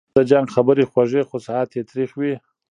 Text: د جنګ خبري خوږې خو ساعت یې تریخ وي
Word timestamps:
د 0.17 0.19
جنګ 0.31 0.45
خبري 0.55 0.85
خوږې 0.91 1.21
خو 1.29 1.37
ساعت 1.47 1.69
یې 1.75 1.83
تریخ 1.89 2.11
وي 2.19 2.33